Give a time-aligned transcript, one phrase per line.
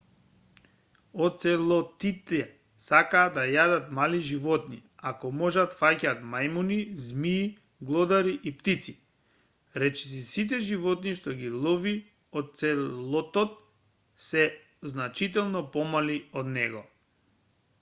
[1.25, 2.37] оцелотите
[2.85, 6.77] сакаат да јадат мали животни ако можат фаќаат мајмуни
[7.09, 7.43] змии
[7.91, 8.95] глодари и птици
[9.85, 11.95] речиси сите животни што ги лови
[12.43, 13.55] оцелотот
[14.31, 14.45] се
[14.95, 16.85] значително помали од него